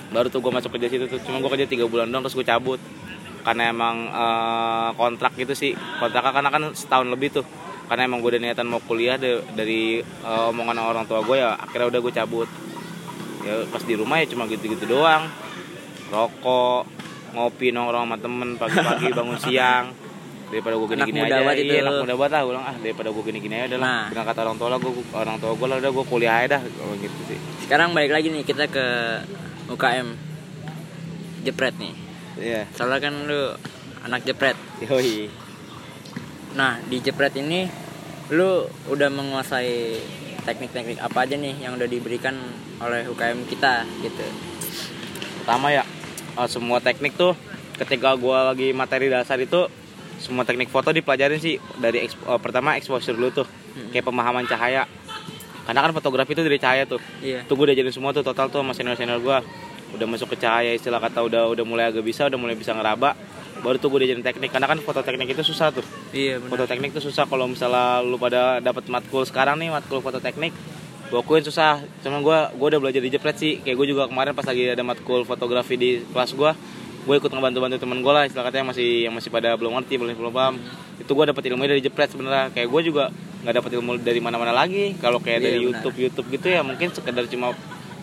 Baru 0.08 0.28
tuh 0.28 0.40
gue 0.40 0.52
masuk 0.52 0.72
kerja 0.76 0.88
situ 0.88 1.04
tuh 1.04 1.20
cuma 1.24 1.40
gue 1.40 1.48
kerja 1.48 1.66
tiga 1.66 1.84
bulan 1.88 2.08
dong 2.08 2.20
terus 2.22 2.36
gue 2.36 2.44
cabut. 2.44 2.76
Karena 3.40 3.72
emang 3.72 3.96
eh, 4.06 4.88
kontrak 4.94 5.32
gitu 5.34 5.56
sih 5.56 5.72
kontraknya 5.96 6.32
karena 6.36 6.50
kan 6.52 6.62
setahun 6.76 7.08
lebih 7.08 7.40
tuh. 7.40 7.46
Karena 7.88 8.04
emang 8.04 8.20
gue 8.20 8.36
udah 8.36 8.42
niatan 8.44 8.68
mau 8.68 8.84
kuliah 8.84 9.16
de- 9.16 9.40
dari 9.56 10.04
eh, 10.04 10.50
omongan 10.52 10.76
orang 10.78 11.04
tua 11.08 11.24
gue 11.24 11.40
ya 11.40 11.56
akhirnya 11.56 11.88
udah 11.88 12.00
gue 12.04 12.12
cabut. 12.12 12.48
Ya 13.48 13.64
pas 13.72 13.80
di 13.80 13.96
rumah 13.96 14.20
ya 14.20 14.28
cuma 14.28 14.44
gitu-gitu 14.44 14.84
doang. 14.84 15.24
Rokok 16.12 16.84
ngopi 17.28 17.72
nongkrong 17.72 18.08
sama 18.08 18.16
temen 18.16 18.56
pagi-pagi 18.56 19.12
bangun 19.12 19.36
siang 19.36 19.92
daripada 20.48 20.74
gue 20.80 20.88
gini-gini 20.96 21.18
muda 21.20 21.36
aja. 21.44 21.52
itu. 21.52 21.72
iya 21.72 21.80
anak 21.84 22.00
muda 22.04 22.14
banget 22.16 22.32
lah 22.32 22.40
gue 22.40 22.52
bilang 22.52 22.64
ah 22.64 22.76
daripada 22.80 23.08
gue 23.12 23.22
gini-gini 23.28 23.54
aja 23.54 23.66
udah 23.68 23.78
lah. 23.80 23.88
Nah. 23.88 24.04
dengan 24.08 24.24
kata 24.24 24.40
orang 24.48 24.56
tua 24.56 24.68
lah 24.72 24.78
gue 24.80 24.92
orang 25.12 25.36
tua 25.36 25.52
gue 25.52 25.66
lah 25.68 25.76
udah 25.80 25.90
gue 25.92 26.04
kuliah 26.08 26.34
aja 26.40 26.48
dah 26.56 26.62
gitu 26.96 27.20
sih. 27.28 27.38
Sekarang 27.64 27.88
balik 27.92 28.12
lagi 28.16 28.28
nih 28.32 28.42
kita 28.48 28.64
ke 28.68 28.86
UKM 29.68 30.08
jepret 31.44 31.74
nih. 31.76 31.94
Iya. 32.38 32.62
Soalnya 32.72 32.98
kan 33.04 33.14
lu 33.28 33.42
anak 34.08 34.20
jepret. 34.24 34.56
Yoi. 34.84 35.28
Nah 36.56 36.80
di 36.88 36.96
jepret 37.04 37.36
ini 37.36 37.68
lu 38.32 38.64
udah 38.88 39.08
menguasai 39.12 40.00
teknik-teknik 40.44 40.96
apa 41.00 41.28
aja 41.28 41.36
nih 41.36 41.60
yang 41.60 41.76
udah 41.76 41.88
diberikan 41.88 42.36
oleh 42.80 43.04
UKM 43.04 43.44
kita 43.44 43.84
gitu. 44.00 44.24
Pertama 45.44 45.72
ya 45.72 45.84
eh, 46.40 46.48
semua 46.48 46.80
teknik 46.80 47.16
tuh 47.20 47.36
ketika 47.76 48.16
gua 48.16 48.52
lagi 48.52 48.72
materi 48.72 49.12
dasar 49.12 49.36
itu 49.38 49.68
semua 50.18 50.42
teknik 50.42 50.68
foto 50.68 50.90
dipelajarin 50.90 51.38
sih. 51.38 51.56
Dari 51.78 52.06
eh, 52.06 52.40
pertama 52.42 52.74
exposure 52.76 53.14
dulu 53.14 53.42
tuh. 53.42 53.48
Hmm. 53.78 53.94
kayak 53.94 54.04
pemahaman 54.10 54.44
cahaya. 54.50 54.90
Karena 55.62 55.84
kan 55.84 55.92
fotografi 55.94 56.34
itu 56.34 56.42
dari 56.42 56.58
cahaya 56.58 56.84
tuh. 56.88 56.98
Iya. 57.22 57.46
Itu 57.46 57.54
gue 57.54 57.70
udah 57.70 57.76
jadi 57.76 57.90
semua 57.94 58.10
tuh 58.10 58.26
total 58.26 58.50
tuh 58.50 58.64
sama 58.64 58.74
senior 58.74 58.98
senior 58.98 59.22
gue 59.22 59.38
udah 59.88 60.04
masuk 60.04 60.36
ke 60.36 60.44
cahaya 60.44 60.76
istilah 60.76 61.00
kata 61.00 61.24
udah 61.24 61.48
udah 61.48 61.64
mulai 61.64 61.88
agak 61.88 62.04
bisa 62.04 62.28
udah 62.28 62.36
mulai 62.36 62.52
bisa 62.52 62.76
ngeraba 62.76 63.16
baru 63.64 63.80
tuh 63.80 63.88
gue 63.94 64.04
diajarin 64.04 64.24
teknik. 64.24 64.50
Karena 64.50 64.66
kan 64.66 64.78
foto 64.82 65.00
teknik 65.04 65.30
itu 65.30 65.44
susah 65.46 65.70
tuh. 65.70 65.84
Iya 66.10 66.42
foto 66.42 66.64
teknik 66.66 66.90
tuh 66.96 67.04
susah. 67.04 67.28
Kalau 67.28 67.46
misalnya 67.46 68.02
lu 68.02 68.18
pada 68.18 68.58
dapat 68.58 68.88
matkul 68.90 69.22
sekarang 69.28 69.60
nih 69.62 69.70
matkul 69.70 70.02
foto 70.02 70.18
teknik 70.18 70.50
gue 71.08 71.18
akuin 71.20 71.44
susah. 71.44 71.84
Cuman 72.02 72.20
gue 72.24 72.38
gue 72.58 72.66
udah 72.74 72.80
belajar 72.80 73.00
di 73.04 73.10
jepret 73.12 73.36
sih. 73.38 73.60
Kayak 73.60 73.76
gue 73.78 73.86
juga 73.92 74.02
kemarin 74.08 74.32
pas 74.32 74.48
lagi 74.48 74.66
ada 74.66 74.82
matkul 74.82 75.22
fotografi 75.28 75.76
di 75.76 75.90
kelas 76.10 76.32
gue 76.32 76.50
gue 77.08 77.16
ikut 77.16 77.32
ngebantu 77.32 77.58
bantu 77.64 77.76
temen 77.80 78.04
gue 78.04 78.12
lah 78.12 78.28
istilah 78.28 78.44
katanya 78.44 78.60
yang 78.60 78.70
masih 78.76 78.88
yang 79.08 79.14
masih 79.16 79.30
pada 79.32 79.56
belum 79.56 79.72
ngerti 79.80 79.96
belum 79.96 80.12
belum 80.12 80.34
paham. 80.36 80.54
Itu 81.00 81.16
gue 81.16 81.24
dapet 81.32 81.42
ilmunya 81.48 81.72
dari 81.72 81.80
jepret 81.80 82.12
sebenarnya. 82.12 82.52
Kayak 82.52 82.68
gue 82.68 82.80
juga 82.84 83.04
nggak 83.40 83.54
dapet 83.64 83.70
ilmu 83.80 83.92
dari 84.04 84.20
mana-mana 84.20 84.52
lagi. 84.52 84.92
Kalau 85.00 85.16
kayak 85.16 85.40
Iya, 85.40 85.46
dari 85.48 85.56
benar. 85.64 85.68
YouTube 85.72 85.96
YouTube 85.96 86.26
gitu 86.36 86.46
ya 86.52 86.60
mungkin 86.60 86.92
sekedar 86.92 87.24
cuma 87.32 87.56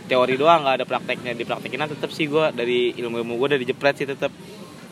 teori 0.10 0.34
doang 0.42 0.66
nggak 0.66 0.76
ada 0.82 0.86
prakteknya. 0.90 1.38
Dipraktekin 1.38 1.86
tetap 1.86 2.10
sih 2.10 2.26
gue 2.26 2.46
dari 2.58 2.98
ilmu-ilmu 2.98 3.38
gue 3.46 3.62
dari 3.62 3.64
jepret 3.70 3.94
sih 3.94 4.10
tetap 4.10 4.34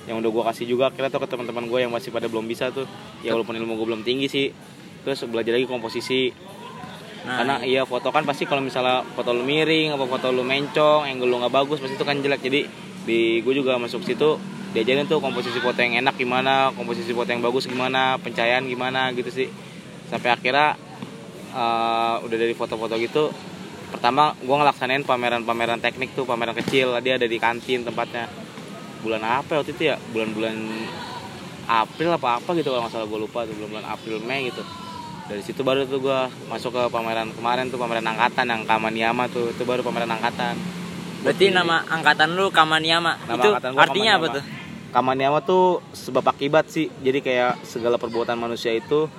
yang 0.06 0.21
udah 0.21 0.30
gue 0.30 0.44
kasih 0.54 0.65
juga 0.69 0.94
kira 0.94 1.10
tuh 1.10 1.18
ke 1.24 1.27
teman-teman 1.33 1.65
gue 1.65 1.80
yang 1.81 1.89
masih 1.89 2.13
pada 2.13 2.30
belum 2.30 2.45
bisa 2.45 2.69
tuh. 2.69 2.86
Ya 3.25 3.33
walaupun 3.33 3.57
ilmu 3.57 3.74
gue 3.81 3.88
belum 3.98 4.01
tinggi 4.06 4.30
sih. 4.30 4.48
Terus 5.01 5.25
belajar 5.25 5.57
lagi 5.57 5.65
komposisi. 5.65 6.30
Nah. 7.24 7.39
Karena 7.39 7.56
iya 7.63 7.81
foto 7.88 8.13
kan 8.13 8.27
pasti 8.30 8.45
kalau 8.45 8.62
misalnya 8.62 9.01
foto 9.18 9.33
lu 9.33 9.42
miring 9.42 9.95
apa 9.95 10.06
foto 10.06 10.30
lu 10.30 10.44
mencong 10.44 11.07
angle 11.07 11.31
lu 11.31 11.39
nggak 11.39 11.56
bagus 11.56 11.81
pasti 11.81 11.95
itu 11.98 12.06
kan 12.06 12.19
jelek. 12.19 12.44
Jadi 12.44 12.62
di 13.03 13.44
gue 13.44 13.53
juga 13.53 13.75
masuk 13.75 14.03
situ 14.03 14.39
diajarin 14.73 15.05
tuh 15.05 15.21
komposisi 15.21 15.61
foto 15.61 15.77
yang 15.77 16.01
enak 16.01 16.17
gimana 16.17 16.73
komposisi 16.73 17.13
foto 17.13 17.29
yang 17.29 17.45
bagus 17.45 17.69
gimana 17.69 18.17
pencahayaan 18.17 18.65
gimana 18.65 19.13
gitu 19.13 19.29
sih. 19.29 19.47
Sampai 20.09 20.33
akhirnya 20.33 20.75
eh, 21.53 22.15
udah 22.25 22.38
dari 22.38 22.55
foto-foto 22.57 22.97
gitu 22.97 23.29
pertama 23.94 24.33
gue 24.41 24.55
ngelaksanain 24.57 25.05
pameran-pameran 25.05 25.77
teknik 25.77 26.17
tuh 26.17 26.25
pameran 26.25 26.57
kecil 26.57 26.97
dia 27.05 27.21
ada 27.21 27.27
di 27.29 27.38
kantin 27.38 27.85
tempatnya. 27.85 28.25
Bulan 29.05 29.21
apa 29.21 29.53
ya 29.53 29.57
waktu 29.61 29.71
itu 29.77 29.83
ya? 29.94 29.95
Bulan-bulan 30.15 30.57
April 31.63 32.09
apa 32.17 32.41
apa 32.41 32.50
gitu 32.57 32.73
kalau 32.73 32.88
nggak 32.88 32.94
salah 32.97 33.07
gue 33.07 33.19
lupa 33.19 33.45
tuh 33.45 33.53
bulan-bulan 33.55 33.85
April 33.85 34.17
Mei 34.25 34.50
gitu. 34.50 34.63
Dari 35.23 35.39
situ 35.39 35.61
baru 35.63 35.88
tuh 35.88 36.01
gue 36.01 36.19
masuk 36.51 36.75
ke 36.75 36.83
pameran 36.91 37.31
kemarin 37.31 37.69
tuh 37.69 37.79
pameran 37.79 38.03
angkatan 38.03 38.50
yang 38.50 38.61
Kamaniama 38.67 39.29
tuh 39.31 39.53
itu 39.53 39.63
baru 39.63 39.85
pameran 39.85 40.11
angkatan 40.11 40.82
berarti 41.23 41.45
nama 41.49 41.81
angkatan 41.85 42.35
lu 42.35 42.47
Kamaniama. 42.49 43.15
Nama 43.21 43.33
itu 43.33 43.49
angkatan 43.49 43.69
gua 43.71 43.81
artinya 43.81 44.11
apa 44.11 44.19
Kamaniama. 44.21 44.35
tuh? 44.35 44.43
Kamaniama 44.91 45.39
tuh 45.41 45.65
sebab 45.91 46.23
akibat 46.27 46.67
sih. 46.67 46.91
Jadi 46.99 47.19
kayak 47.19 47.63
segala 47.63 47.95
perbuatan 47.95 48.35
manusia 48.35 48.69
itu 48.71 49.09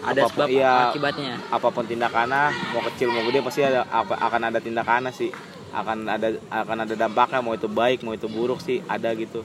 ada 0.00 0.22
apapun- 0.22 0.30
sebab 0.30 0.48
iya, 0.48 0.88
akibatnya. 0.88 1.34
apa 1.50 1.68
pun 1.68 1.84
tindakannya 1.84 2.42
mau 2.70 2.82
kecil 2.86 3.10
mau 3.10 3.24
gede 3.24 3.42
pasti 3.42 3.60
ada 3.60 3.84
apa- 3.84 4.16
akan 4.16 4.42
ada 4.46 4.58
tindakannya 4.58 5.10
sih. 5.10 5.28
Akan 5.68 6.06
ada 6.06 6.32
akan 6.48 6.76
ada 6.80 6.94
dampaknya 6.96 7.38
mau 7.38 7.52
itu 7.52 7.68
baik 7.68 8.00
mau 8.00 8.14
itu 8.14 8.24
buruk 8.26 8.58
sih 8.58 8.80
ada 8.86 9.12
gitu. 9.12 9.44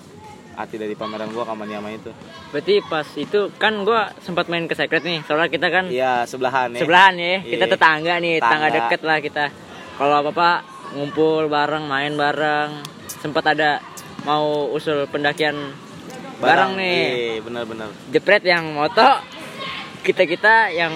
Arti 0.54 0.78
dari 0.78 0.94
pameran 0.94 1.28
gua 1.28 1.44
Kamaniama 1.44 1.90
itu. 1.90 2.14
Berarti 2.48 2.80
pas 2.84 3.10
itu 3.18 3.50
kan 3.54 3.74
gua 3.82 4.14
sempat 4.22 4.46
main 4.46 4.64
ke 4.64 4.78
secret 4.78 5.02
nih 5.02 5.26
soalnya 5.26 5.50
kita 5.50 5.68
kan 5.68 5.90
iya 5.90 6.24
sebelahan 6.24 6.72
ya. 6.72 6.80
Sebelahan 6.80 7.14
ya 7.18 7.42
kita 7.42 7.66
Iya. 7.66 7.74
tetangga 7.74 8.14
nih 8.20 8.34
tetangga 8.38 8.68
deket 8.70 9.02
lah 9.02 9.18
kita. 9.18 9.46
Kalau 9.94 10.16
apa 10.16 10.30
apa 10.30 10.50
ngumpul 10.92 11.48
bareng 11.48 11.88
main 11.88 12.14
bareng 12.14 12.84
sempat 13.08 13.56
ada 13.56 13.80
mau 14.28 14.68
usul 14.72 15.08
pendakian 15.08 15.56
bareng, 16.44 16.76
nih 16.76 17.04
iya 17.08 17.42
benar-benar 17.42 17.90
jepret 18.12 18.44
yang 18.44 18.76
moto 18.76 19.24
kita 20.04 20.28
kita 20.28 20.76
yang 20.76 20.92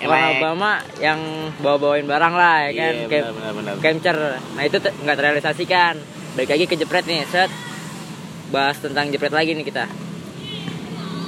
Obama 0.00 0.80
yang 0.96 1.20
bawa 1.60 1.76
bawain 1.76 2.08
barang 2.08 2.32
lah 2.32 2.72
ya 2.72 2.72
kan 2.72 2.94
iya 3.04 3.52
benar 3.52 3.74
Camcer. 3.84 4.16
Nah 4.56 4.62
itu 4.64 4.80
nggak 4.80 5.16
terrealisasikan. 5.16 5.94
Balik 6.40 6.56
lagi 6.56 6.64
ke 6.64 6.76
jepret 6.80 7.04
nih, 7.04 7.28
set. 7.28 7.52
Bahas 8.48 8.80
tentang 8.80 9.12
jepret 9.12 9.28
lagi 9.28 9.52
nih 9.52 9.60
kita. 9.60 9.84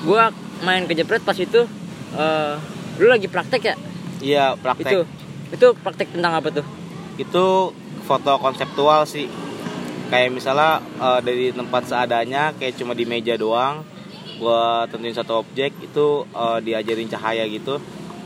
Gua 0.08 0.32
main 0.64 0.88
ke 0.88 0.96
jepret 0.96 1.20
pas 1.20 1.36
itu 1.36 1.68
eh 2.16 2.54
lu 2.96 3.08
lagi 3.08 3.28
praktek 3.28 3.62
ya? 3.72 3.76
iya 4.24 4.44
praktek 4.56 4.88
Itu. 4.88 5.00
Itu 5.52 5.66
praktek 5.76 6.12
tentang 6.16 6.32
apa 6.38 6.48
tuh? 6.48 6.66
itu 7.20 7.46
foto 8.04 8.38
konseptual 8.38 9.06
sih. 9.06 9.30
Kayak 10.12 10.34
misalnya 10.36 10.82
eh, 11.00 11.20
dari 11.24 11.46
tempat 11.54 11.88
seadanya 11.88 12.52
kayak 12.58 12.76
cuma 12.76 12.92
di 12.92 13.08
meja 13.08 13.38
doang 13.38 13.80
gua 14.42 14.90
tentuin 14.90 15.14
satu 15.14 15.40
objek 15.40 15.72
itu 15.80 16.26
eh, 16.34 16.58
diajarin 16.60 17.08
cahaya 17.08 17.46
gitu. 17.48 17.80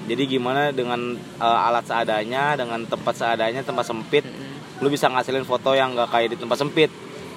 Jadi 0.06 0.22
gimana 0.38 0.74
dengan 0.74 1.14
eh, 1.18 1.66
alat 1.70 1.86
seadanya 1.86 2.58
dengan 2.58 2.82
tempat 2.88 3.14
seadanya 3.14 3.62
tempat 3.62 3.86
sempit 3.86 4.26
lu 4.76 4.92
bisa 4.92 5.08
ngasilin 5.08 5.48
foto 5.48 5.72
yang 5.72 5.96
nggak 5.96 6.10
kayak 6.12 6.28
di 6.34 6.38
tempat 6.40 6.58
sempit. 6.60 6.90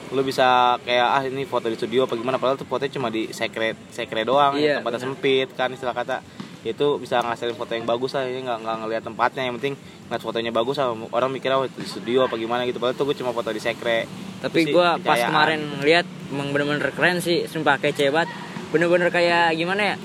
Lu 0.10 0.26
bisa 0.26 0.76
kayak 0.82 1.08
ah 1.08 1.22
ini 1.22 1.46
foto 1.46 1.70
di 1.70 1.78
studio 1.78 2.10
apa 2.10 2.18
gimana? 2.18 2.42
Padahal 2.42 2.58
tuh 2.58 2.66
fotonya 2.66 2.98
cuma 2.98 3.14
di 3.14 3.30
secret 3.30 3.78
secret 3.94 4.26
doang 4.26 4.58
tempatnya 4.58 4.82
benar. 4.82 5.00
sempit 5.00 5.48
kan 5.54 5.70
istilah 5.70 5.94
kata 5.94 6.26
itu 6.68 7.00
bisa 7.00 7.24
ngasilin 7.24 7.56
foto 7.56 7.72
yang 7.72 7.88
bagus 7.88 8.20
lah 8.20 8.28
ini 8.28 8.44
nggak 8.44 8.60
nggak 8.68 8.76
ngelihat 8.84 9.04
tempatnya. 9.08 9.44
Yang 9.48 9.56
penting 9.64 9.76
ngeliat 10.10 10.24
fotonya 10.24 10.52
bagus 10.52 10.76
lah. 10.76 10.92
Orang 11.16 11.32
mikirnya 11.32 11.64
oh, 11.64 11.68
di 11.68 11.88
studio 11.88 12.28
apa 12.28 12.36
gimana? 12.36 12.68
Gitu. 12.68 12.84
Padahal 12.84 13.00
tuh 13.00 13.06
gue 13.08 13.16
cuma 13.16 13.32
foto 13.32 13.50
di 13.56 13.62
sekre 13.64 14.04
Tapi 14.40 14.72
gua 14.72 14.96
pas 15.00 15.20
kemarin 15.20 15.84
lihat 15.84 16.08
emang 16.32 16.56
bener-bener 16.56 16.92
keren 16.96 17.20
sih, 17.24 17.48
sumpah 17.48 17.80
kece 17.80 18.12
banget. 18.12 18.32
Bener-bener 18.72 19.12
kayak 19.12 19.56
gimana 19.56 19.96
ya? 19.96 19.98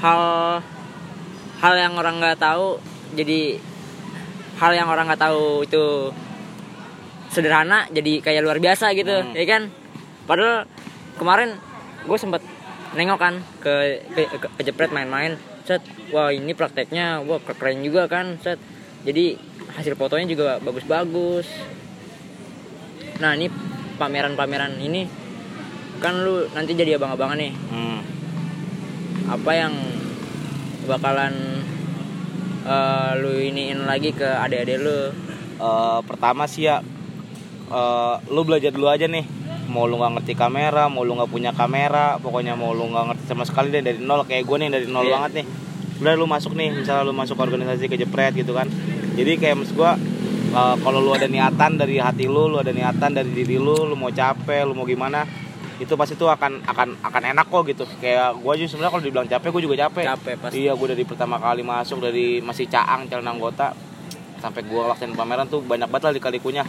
Hal 0.00 0.22
hal 1.60 1.74
yang 1.76 1.96
orang 1.96 2.20
nggak 2.20 2.40
tahu 2.40 2.80
jadi 3.16 3.56
hal 4.60 4.72
yang 4.76 4.88
orang 4.88 5.08
nggak 5.08 5.20
tahu 5.20 5.64
itu 5.64 6.12
sederhana 7.32 7.88
jadi 7.92 8.24
kayak 8.24 8.44
luar 8.44 8.56
biasa 8.60 8.92
gitu. 8.96 9.12
Hmm. 9.20 9.36
ya 9.36 9.44
kan? 9.44 9.68
Padahal 10.24 10.64
kemarin 11.20 11.56
gue 12.04 12.18
sempet 12.20 12.40
nengok 12.96 13.20
kan 13.20 13.34
ke 13.60 14.00
ke, 14.16 14.20
ke, 14.26 14.48
ke 14.48 14.62
Jepret 14.64 14.90
main-main. 14.90 15.36
Set 15.68 15.84
wah 16.10 16.32
ini 16.32 16.56
prakteknya 16.56 17.20
wah 17.22 17.38
keren 17.44 17.84
juga 17.84 18.08
kan 18.08 18.40
set. 18.40 18.56
Jadi 19.04 19.36
hasil 19.76 19.94
fotonya 19.94 20.26
juga 20.26 20.58
bagus-bagus. 20.58 21.46
Nah 23.20 23.36
ini 23.36 23.52
pameran-pameran 24.00 24.80
ini 24.80 25.06
kan 26.00 26.24
lu 26.24 26.48
nanti 26.56 26.72
jadi 26.72 26.96
abang-abangan 26.96 27.38
nih. 27.38 27.54
Hmm. 27.72 28.00
apa 29.26 29.58
yang 29.58 29.74
bakalan 30.86 31.34
eh, 32.62 33.10
lu 33.18 33.42
iniin 33.42 33.82
lagi 33.82 34.14
ke 34.14 34.22
adik-adik 34.22 34.78
lu? 34.78 35.10
Eh, 35.56 35.98
pertama 36.06 36.46
sih 36.46 36.70
ya 36.70 36.78
eh, 37.72 38.14
lu 38.30 38.46
belajar 38.46 38.70
dulu 38.70 38.86
aja 38.86 39.10
nih 39.10 39.35
mau 39.76 39.84
lu 39.84 40.00
nggak 40.00 40.12
ngerti 40.16 40.32
kamera 40.32 40.88
mau 40.88 41.04
lu 41.04 41.12
nggak 41.12 41.28
punya 41.28 41.52
kamera 41.52 42.16
pokoknya 42.16 42.56
mau 42.56 42.72
lu 42.72 42.88
nggak 42.88 43.04
ngerti 43.12 43.24
sama 43.28 43.44
sekali 43.44 43.68
deh 43.68 43.84
dari 43.84 44.00
nol. 44.00 44.24
Kayak 44.24 44.48
gue 44.48 44.56
nih 44.64 44.68
dari 44.72 44.86
nol 44.88 45.04
Iya. 45.04 45.12
banget 45.20 45.32
nih. 45.44 45.46
Udah 46.00 46.12
lu 46.16 46.24
masuk 46.24 46.52
nih 46.56 46.68
misalnya 46.72 47.04
lu 47.04 47.12
masuk 47.12 47.36
organisasi 47.36 47.84
kejepret 47.84 48.32
gitu 48.32 48.56
kan. 48.56 48.64
Jadi 49.12 49.36
kayak 49.36 49.60
maksud 49.60 49.76
gue 49.76 49.92
eh, 50.56 50.74
kalau 50.80 50.98
lu 51.04 51.12
ada 51.12 51.28
niatan 51.28 51.76
dari 51.76 52.00
hati 52.00 52.24
lu 52.24 52.48
lu 52.48 52.56
ada 52.56 52.72
niatan 52.72 53.12
dari 53.12 53.28
diri 53.28 53.60
lu 53.60 53.84
lu 53.84 53.92
mau 53.92 54.08
capek 54.08 54.64
lu 54.64 54.72
mau 54.72 54.88
gimana 54.88 55.28
itu 55.76 55.92
pasti 55.92 56.16
tuh 56.16 56.32
akan 56.32 56.64
akan 56.64 56.88
akan 57.04 57.22
enak 57.36 57.46
kok 57.52 57.68
gitu. 57.68 57.84
Kayak 58.00 58.40
gue 58.40 58.48
aja 58.48 58.64
sebenarnya 58.64 58.92
kalau 58.96 59.04
dibilang 59.04 59.28
capek 59.28 59.48
gue 59.52 59.62
juga 59.68 59.76
capek. 59.84 60.04
Capek 60.08 60.34
pasti. 60.40 60.56
Iya, 60.64 60.72
gue 60.72 60.88
dari 60.88 61.04
pertama 61.04 61.36
kali 61.36 61.60
masuk 61.60 62.00
dari 62.00 62.40
masih 62.40 62.64
caang 62.64 63.04
calon 63.12 63.28
anggota 63.28 63.76
sampai 64.40 64.64
gue 64.64 64.82
laksain 64.84 65.12
pameran 65.12 65.44
tuh 65.48 65.60
banyak 65.60 65.88
banget 65.88 66.04
lah 66.08 66.12
lika-likunya. 66.16 66.64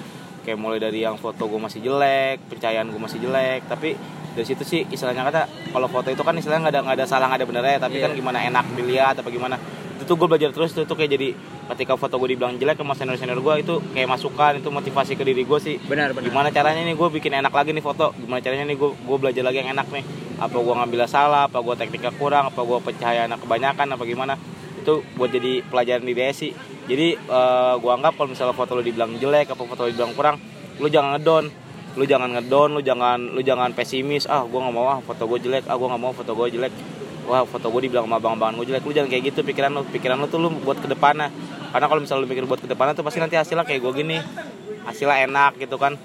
Kayak 0.48 0.64
mulai 0.64 0.80
dari 0.80 1.04
yang 1.04 1.20
foto 1.20 1.44
gue 1.44 1.60
masih 1.60 1.84
jelek, 1.84 2.40
pencahayaan 2.48 2.88
gue 2.88 3.02
masih 3.04 3.20
jelek, 3.20 3.68
tapi 3.68 4.00
dari 4.32 4.48
situ 4.48 4.64
sih 4.64 4.88
istilahnya 4.88 5.28
kata 5.28 5.44
kalau 5.76 5.92
foto 5.92 6.08
itu 6.08 6.24
kan 6.24 6.32
istilahnya 6.40 6.72
nggak 6.72 6.76
ada 6.80 6.82
nggak 6.88 6.98
ada 7.04 7.06
salah 7.06 7.28
nggak 7.28 7.44
ada 7.44 7.48
benernya, 7.52 7.78
tapi 7.84 8.00
Iya. 8.00 8.08
kan 8.08 8.12
gimana 8.16 8.40
enak 8.40 8.66
dilihat 8.80 9.20
apa 9.20 9.28
gimana. 9.28 9.60
Itu 10.00 10.08
tuh 10.08 10.16
gue 10.16 10.28
belajar 10.32 10.56
terus 10.56 10.72
tuh, 10.72 10.88
itu 10.88 10.94
kayak 10.96 11.12
jadi 11.20 11.36
ketika 11.76 12.00
foto 12.00 12.16
gue 12.16 12.32
dibilang 12.32 12.56
jelek 12.56 12.80
sama 12.80 12.96
senior 12.96 13.20
senior 13.20 13.44
gue 13.44 13.54
itu 13.60 13.76
kayak 13.92 14.08
masukan 14.08 14.64
itu 14.64 14.72
motivasi 14.72 15.20
ke 15.20 15.28
diri 15.28 15.44
gue 15.44 15.60
sih. 15.60 15.76
Benar 15.84 16.16
benar. 16.16 16.32
Gimana 16.32 16.48
caranya 16.48 16.80
nih 16.80 16.96
gue 16.96 17.08
bikin 17.12 17.36
enak 17.36 17.52
lagi 17.52 17.76
nih 17.76 17.84
foto? 17.84 18.16
Gimana 18.16 18.40
caranya 18.40 18.72
nih 18.72 18.80
gue 18.80 18.90
gue 18.96 19.18
belajar 19.20 19.44
lagi 19.44 19.60
yang 19.60 19.76
enak 19.76 19.92
nih? 19.92 20.04
Apa 20.40 20.56
gue 20.56 20.74
ngambil 20.80 21.12
salah? 21.12 21.52
Apa 21.52 21.60
gue 21.60 21.76
tekniknya 21.76 22.16
kurang? 22.16 22.48
Apa 22.48 22.64
gue 22.64 22.80
pencahayaan 22.88 23.36
kebanyakan? 23.36 24.00
Apa 24.00 24.04
gimana? 24.08 24.40
Itu 24.80 25.04
buat 25.20 25.28
jadi 25.28 25.60
pelajaran 25.68 26.08
di 26.08 26.16
DSI 26.16 26.50
jadi 26.88 27.20
eh, 27.20 27.74
gue 27.78 27.92
anggap 27.92 28.16
kalau 28.16 28.32
misalnya 28.32 28.56
foto 28.56 28.80
lo 28.80 28.82
dibilang 28.82 29.12
jelek 29.20 29.52
apa 29.52 29.62
foto 29.68 29.86
lo 29.86 29.90
dibilang 29.92 30.16
kurang 30.16 30.40
lu 30.80 30.88
jangan 30.88 31.20
ngedon 31.20 31.46
lu 31.98 32.06
jangan 32.06 32.30
ngedon 32.38 32.70
lu 32.78 32.82
jangan 32.86 33.20
lu 33.34 33.42
jangan 33.42 33.74
pesimis 33.74 34.30
ah 34.30 34.46
gue 34.46 34.60
nggak 34.62 34.76
mau 34.76 34.86
ah 34.86 35.02
foto 35.02 35.26
gue 35.26 35.50
jelek 35.50 35.66
ah 35.66 35.74
gue 35.74 35.88
nggak 35.90 36.02
mau 36.02 36.14
foto 36.14 36.32
gue 36.38 36.48
jelek. 36.54 36.74
Wah 37.28 37.44
foto 37.44 37.68
gue 37.74 37.90
dibilang 37.90 38.08
sama 38.08 38.24
abang-abangan 38.24 38.54
gue 38.62 38.72
jelek. 38.72 38.86
Lu 38.88 38.94
jangan 38.94 39.10
kayak 39.12 39.24
gitu 39.34 39.42
pikiran 39.44 39.72
lu 39.74 39.82
pikiran 39.90 40.16
lu 40.16 40.30
tuh 40.30 40.40
lu 40.40 40.54
buat 40.62 40.78
ke 40.78 40.88
depannya. 40.88 41.34
Karena 41.74 41.86
kalau 41.90 42.00
misalnya 42.00 42.24
lu 42.24 42.30
mikir 42.30 42.46
buat 42.46 42.62
ke 42.62 42.70
depannya 42.70 42.94
tuh 42.94 43.04
pasti 43.04 43.20
nanti 43.20 43.36
hasilnya 43.36 43.66
kayak 43.66 43.82
gue 43.82 43.94
gini 43.98 44.18
hasilnya 44.86 45.26
enak 45.26 45.58
gitu 45.58 45.76
kan. 45.82 45.98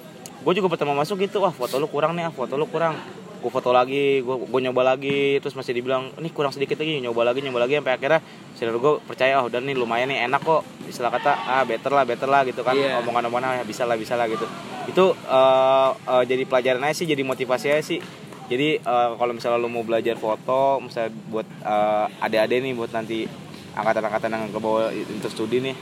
Gue 0.42 0.52
juga 0.56 0.72
pertama 0.72 0.96
masuk 0.96 1.20
gitu 1.20 1.44
wah 1.44 1.52
foto 1.52 1.76
lu 1.76 1.86
kurang 1.92 2.16
nih 2.16 2.26
ah 2.26 2.32
foto 2.32 2.56
lu 2.56 2.64
kurang 2.66 2.96
gue 3.42 3.50
foto 3.50 3.74
lagi 3.74 4.22
gue 4.22 4.36
gue 4.46 4.60
nyoba 4.62 4.94
lagi 4.94 5.42
terus 5.42 5.58
masih 5.58 5.74
dibilang 5.74 6.14
ini 6.22 6.30
kurang 6.30 6.54
sedikit 6.54 6.78
lagi 6.78 7.02
nyoba 7.02 7.26
lagi 7.26 7.42
nyoba 7.42 7.66
lagi 7.66 7.82
sampai 7.82 7.94
akhirnya 7.98 8.20
senior 8.54 8.78
gue 8.78 9.02
percaya 9.02 9.42
oh 9.42 9.50
udah 9.50 9.58
nih 9.58 9.74
lumayan 9.74 10.06
nih 10.06 10.30
enak 10.30 10.46
kok. 10.46 10.62
Istilah 10.86 11.10
kata 11.10 11.32
ah 11.34 11.66
better 11.66 11.90
lah 11.90 12.06
better 12.06 12.30
lah 12.30 12.46
gitu 12.46 12.62
kan 12.62 12.78
Iya. 12.78 13.02
omongan-omongan 13.02 13.58
ah, 13.58 13.66
bisa 13.66 13.82
lah 13.82 13.98
bisa 13.98 14.14
lah 14.14 14.30
gitu. 14.30 14.46
Itu 14.86 15.18
eh, 15.18 15.90
eh, 15.90 16.24
jadi 16.30 16.42
pelajaran 16.46 16.86
aja 16.86 16.94
sih 17.02 17.10
jadi 17.10 17.26
motivasi 17.26 17.66
aja 17.74 17.82
sih. 17.82 17.98
Jadi 18.46 18.78
eh, 18.78 19.10
kalau 19.18 19.32
misalnya 19.34 19.58
lu 19.58 19.66
mau 19.66 19.82
belajar 19.82 20.14
foto 20.14 20.78
misalnya 20.78 21.10
buat 21.26 21.48
eh, 21.66 22.06
adik-adik 22.22 22.62
nih 22.62 22.72
buat 22.78 22.94
nanti 22.94 23.26
angkatan-angkatan 23.74 24.30
yang 24.30 24.42
ke 24.54 24.60
bawah 24.62 24.92
untuk 24.92 25.32
studi 25.32 25.58
nih 25.58 25.74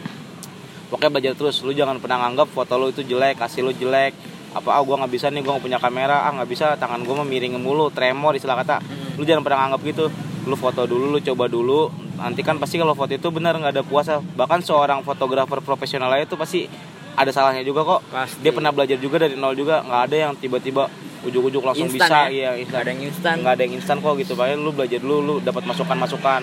pokoknya 0.89 1.11
belajar 1.13 1.33
terus. 1.37 1.61
Lu 1.61 1.77
jangan 1.77 2.01
pernah 2.01 2.25
nganggap 2.25 2.49
foto 2.49 2.81
lu 2.81 2.89
itu 2.89 3.05
jelek 3.05 3.37
hasil 3.37 3.61
lu 3.61 3.77
jelek 3.77 4.17
apa 4.51 4.75
ah 4.75 4.83
gua 4.83 5.05
nggak 5.05 5.13
bisa 5.15 5.27
nih 5.31 5.41
gua 5.47 5.57
nggak 5.57 5.67
punya 5.71 5.79
kamera. 5.79 6.27
Ah 6.27 6.31
nggak 6.35 6.49
bisa 6.51 6.67
tangan 6.75 7.03
mah 7.07 7.27
miring 7.27 7.59
mulu 7.61 7.91
tremor 7.95 8.35
istilah 8.35 8.59
kata. 8.59 8.83
Lu 9.19 9.23
jangan 9.23 9.43
pernah 9.47 9.59
nganggap 9.67 9.83
gitu. 9.87 10.05
Lu 10.49 10.55
foto 10.59 10.87
dulu 10.87 11.15
lu 11.15 11.19
coba 11.23 11.47
dulu. 11.47 11.91
Nanti 12.19 12.45
kan 12.45 12.59
pasti 12.59 12.77
kalau 12.77 12.93
foto 12.93 13.15
itu 13.15 13.29
benar 13.31 13.57
nggak 13.57 13.73
ada 13.79 13.85
puasa. 13.87 14.19
Bahkan 14.19 14.61
seorang 14.67 15.01
fotografer 15.07 15.63
profesional 15.63 16.11
aja 16.13 16.27
itu 16.27 16.37
pasti 16.37 16.67
ada 17.15 17.31
salahnya 17.31 17.63
juga 17.63 17.87
kok. 17.87 18.01
Pasti. 18.11 18.39
Dia 18.43 18.53
pernah 18.55 18.73
belajar 18.75 18.99
juga 18.99 19.23
dari 19.23 19.39
nol 19.39 19.55
juga. 19.55 19.85
Nggak 19.87 20.03
ada 20.11 20.17
yang 20.17 20.33
tiba-tiba 20.37 20.91
ujuk-ujuk 21.21 21.61
langsung 21.61 21.93
Instan 21.93 22.09
bisa. 22.09 22.17
ya? 22.17 22.29
iya 22.33 22.51
instan. 22.57 22.81
ada 22.81 22.91
yang 22.91 23.03
instan. 23.05 23.35
Nggak 23.45 23.53
ada 23.55 23.63
yang 23.63 23.75
instan 23.77 23.97
kok 24.01 24.15
gitu. 24.19 24.33
Makanya 24.35 24.57
lu 24.57 24.71
belajar 24.73 24.99
dulu 24.99 25.17
lu 25.21 25.35
dapat 25.45 25.63
masukan-masukan. 25.69 26.43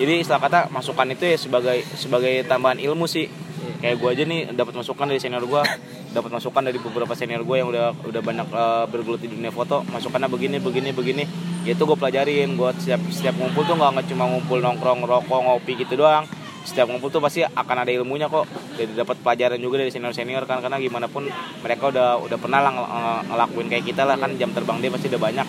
Jadi 0.00 0.24
istilah 0.24 0.40
kata 0.40 0.60
masukan 0.72 1.06
itu 1.12 1.24
ya 1.28 1.36
sebagai 1.36 1.78
sebagai 2.00 2.34
tambahan 2.48 2.80
ilmu 2.80 3.04
sih 3.04 3.28
kayak 3.82 3.98
gue 3.98 4.08
aja 4.14 4.22
nih 4.22 4.40
dapat 4.54 4.78
masukan 4.78 5.10
dari 5.10 5.18
senior 5.18 5.42
gue 5.42 5.62
dapat 6.14 6.30
masukan 6.30 6.62
dari 6.62 6.78
beberapa 6.78 7.18
senior 7.18 7.42
gue 7.42 7.56
yang 7.58 7.68
udah 7.74 7.90
udah 8.06 8.22
banyak 8.22 8.46
eh, 8.46 8.84
bergelut 8.86 9.20
di 9.20 9.28
dunia 9.34 9.50
foto. 9.50 9.82
Masukannya 9.90 10.30
begini 10.30 10.62
begini 10.62 10.94
begini. 10.94 11.24
Ya 11.66 11.74
itu 11.74 11.82
gue 11.82 11.98
pelajarin 11.98 12.54
gue 12.54 12.70
setiap 12.78 13.02
setiap 13.10 13.34
ngumpul 13.34 13.66
tuh 13.66 13.74
nggak 13.74 14.06
cuma 14.06 14.30
ngumpul 14.30 14.62
nongkrong 14.62 15.02
rokok 15.02 15.40
ngopi 15.42 15.74
gitu 15.82 15.98
doang. 15.98 16.22
Setiap 16.62 16.86
ngumpul 16.86 17.10
tuh 17.10 17.18
pasti 17.18 17.42
akan 17.42 17.76
ada 17.82 17.90
ilmunya 17.90 18.30
kok. 18.30 18.46
Jadi 18.78 18.94
dapat 18.94 19.18
pelajaran 19.18 19.58
juga 19.58 19.82
dari 19.82 19.90
senior 19.90 20.14
senior 20.14 20.46
kan 20.46 20.62
karena 20.62 20.78
gimana 20.78 21.10
pun 21.10 21.26
mereka 21.66 21.90
udah 21.90 22.22
udah 22.22 22.38
pernah 22.38 22.62
ngel- 22.70 22.90
ngelakuin 23.34 23.66
kayak 23.66 23.84
kita 23.90 24.06
lah 24.06 24.14
kan. 24.14 24.30
Jam 24.38 24.54
terbang 24.54 24.78
dia 24.78 24.94
pasti 24.94 25.10
udah 25.10 25.18
banyak. 25.18 25.46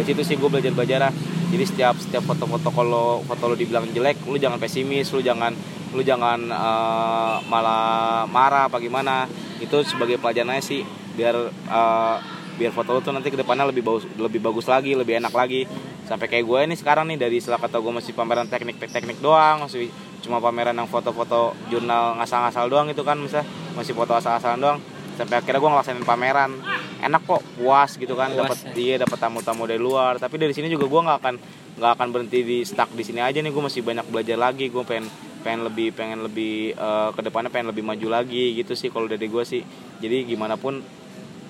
Dari 0.00 0.04
situ 0.08 0.22
sih 0.24 0.40
gue 0.40 0.48
belajar 0.48 0.72
belajar 0.72 1.12
jadi 1.46 1.64
setiap 1.64 1.94
setiap 1.96 2.26
foto-foto 2.26 2.68
kalau 2.74 3.22
foto 3.22 3.54
lu 3.54 3.56
dibilang 3.56 3.86
jelek 3.94 4.26
lu 4.26 4.34
jangan 4.34 4.58
pesimis 4.58 5.14
lu 5.14 5.22
jangan 5.22 5.54
lu 5.94 6.02
jangan 6.02 6.40
eh, 6.50 7.34
malah 7.46 8.24
marah 8.26 8.66
apa 8.66 8.80
gimana. 8.82 9.28
Itu 9.62 9.82
sebagai 9.86 10.18
pelajaran 10.18 10.56
aja 10.56 10.64
sih 10.64 10.82
biar 11.14 11.36
eh, 11.50 12.16
biar 12.56 12.72
foto 12.72 12.96
lu 12.96 13.00
tuh 13.04 13.12
nanti 13.12 13.28
ke 13.28 13.36
depannya 13.36 13.68
lebih 13.68 13.84
bagus 13.84 14.04
lebih 14.16 14.40
bagus 14.40 14.66
lagi 14.66 14.96
lebih 14.96 15.20
enak 15.20 15.34
lagi. 15.34 15.68
Sampai 16.06 16.30
kayak 16.30 16.44
gue 16.46 16.58
ini 16.70 16.74
sekarang 16.78 17.10
nih 17.10 17.18
dari 17.18 17.36
setelah 17.42 17.60
kata 17.60 17.82
gue 17.82 17.92
masih 17.92 18.12
pameran 18.16 18.48
teknik 18.48 18.80
teknik 18.80 19.18
doang 19.20 19.66
masih 19.66 19.90
cuma 20.24 20.42
pameran 20.42 20.74
yang 20.74 20.88
foto-foto 20.90 21.54
jurnal 21.70 22.18
ngasal-ngasal 22.18 22.66
doang 22.66 22.86
gitu 22.90 23.04
kan 23.04 23.20
misal. 23.20 23.44
Masih 23.76 23.92
foto 23.92 24.16
asal-asalan 24.16 24.58
doang. 24.58 24.78
Sampai 25.16 25.40
akhirnya 25.40 25.60
gue 25.60 25.70
ngelaksanain 25.70 26.06
pameran. 26.06 26.50
Enak 26.96 27.22
kok 27.28 27.44
puas 27.60 27.96
gitu 28.00 28.16
kan 28.16 28.32
dapat 28.32 28.56
ya. 28.56 28.72
dia 28.72 28.94
dapat 28.96 29.18
tamu-tamu 29.20 29.68
dari 29.68 29.80
luar. 29.80 30.16
Tapi 30.16 30.40
dari 30.40 30.56
sini 30.56 30.72
juga 30.72 30.88
gue 30.88 31.00
nggak 31.04 31.18
akan 31.20 31.34
nggak 31.76 31.92
akan 31.92 32.08
berhenti 32.08 32.40
di 32.40 32.58
stuck 32.64 32.88
di 32.96 33.04
sini 33.04 33.20
aja 33.20 33.36
nih 33.44 33.52
gue 33.52 33.62
masih 33.62 33.84
banyak 33.84 34.08
belajar 34.08 34.40
lagi 34.40 34.72
gue 34.72 34.80
pengen 34.80 35.12
pengen 35.46 35.62
lebih 35.62 35.94
pengen 35.94 36.26
lebih 36.26 36.74
eh, 36.74 37.08
ke 37.14 37.20
depannya 37.22 37.54
pengen 37.54 37.70
lebih 37.70 37.86
maju 37.86 38.10
lagi 38.10 38.58
gitu 38.58 38.74
sih 38.74 38.90
kalau 38.90 39.06
dari 39.06 39.30
gue 39.30 39.44
sih. 39.46 39.62
Jadi 40.02 40.26
gimana 40.26 40.58
pun 40.58 40.82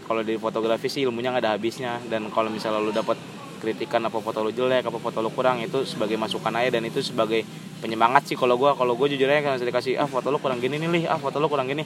kalau 0.04 0.20
dari 0.20 0.36
fotografi 0.36 0.92
sih 0.92 1.08
ilmunya 1.08 1.32
nggak 1.32 1.44
ada 1.48 1.52
habisnya. 1.56 1.96
Dan 2.04 2.28
kalau 2.28 2.52
misalnya 2.52 2.84
lu 2.84 2.92
dapat 2.92 3.16
kritikan 3.56 4.04
apa 4.04 4.20
foto 4.20 4.44
lu 4.44 4.52
jelek 4.52 4.84
apa 4.84 5.00
foto 5.00 5.24
lu 5.24 5.32
kurang 5.32 5.64
itu 5.64 5.88
sebagai 5.88 6.20
masukan 6.20 6.52
aja. 6.60 6.76
Dan 6.76 6.84
itu 6.84 7.00
sebagai 7.00 7.40
penyemangat 7.80 8.28
sih 8.28 8.36
kalau 8.36 8.60
gue 8.60 8.68
kalau 8.76 8.92
gue 9.00 9.16
jujur 9.16 9.32
aja 9.32 9.40
kalau 9.40 9.56
misalnya 9.56 9.72
dikasih 9.72 9.96
ah 9.96 10.04
foto 10.04 10.28
lu 10.28 10.36
kurang 10.44 10.60
gini 10.60 10.76
nih 10.76 10.88
lih. 10.92 11.04
Ah 11.08 11.16
foto 11.16 11.40
lu 11.40 11.48
kurang 11.48 11.72
gini. 11.72 11.80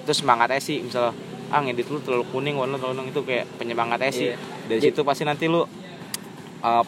Itu 0.00 0.16
semangat 0.16 0.56
aja 0.56 0.64
sih. 0.64 0.80
Misalnya 0.80 1.12
ah 1.52 1.60
ngedit 1.60 1.92
lu 1.92 2.00
terlalu 2.00 2.24
kuning 2.32 2.56
warna 2.56 2.80
lu 2.80 2.88
terlalu 2.88 3.04
kuning. 3.04 3.12
Itu 3.12 3.20
kayak 3.28 3.44
penyemangat 3.60 4.00
aja 4.00 4.12
sih. 4.16 4.32
Iya. 4.32 4.40
dari 4.64 4.80
situ 4.80 5.04
pasti 5.04 5.28
nanti 5.28 5.44
lu 5.44 5.60
uh, 5.60 5.66